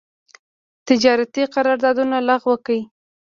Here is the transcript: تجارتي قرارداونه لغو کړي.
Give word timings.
تجارتي 0.87 1.43
قرارداونه 1.53 2.17
لغو 2.29 2.53
کړي. 2.65 2.81